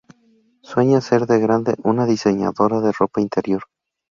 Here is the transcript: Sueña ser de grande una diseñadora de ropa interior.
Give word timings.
Sueña 0.69 0.99
ser 0.99 1.27
de 1.27 1.37
grande 1.39 1.75
una 1.91 2.07
diseñadora 2.07 2.79
de 2.81 2.91
ropa 2.91 3.21
interior. 3.21 3.65